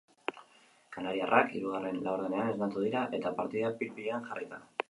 Kanariarrak 0.95 1.53
hirugarren 1.59 2.01
laurdenean 2.07 2.51
esnatu 2.57 2.87
dira 2.89 3.07
eta 3.19 3.37
partida 3.43 3.75
pil-pilean 3.83 4.31
jarri 4.33 4.53
da. 4.57 4.65